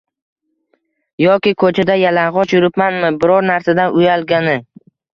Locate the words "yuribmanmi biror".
2.59-3.49